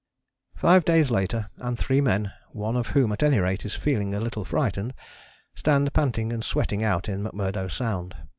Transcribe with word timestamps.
Five 0.55 0.83
days 0.83 1.11
later 1.11 1.51
and 1.59 1.77
three 1.77 2.01
men, 2.01 2.31
one 2.53 2.75
of 2.75 2.87
whom 2.87 3.11
at 3.11 3.21
any 3.21 3.37
rate 3.37 3.65
is 3.65 3.75
feeling 3.75 4.15
a 4.15 4.19
little 4.19 4.43
frightened, 4.43 4.95
stand 5.53 5.93
panting 5.93 6.33
and 6.33 6.43
sweating 6.43 6.83
out 6.83 7.07
in 7.07 7.23
McMurdo 7.23 7.69
Sound. 7.69 8.15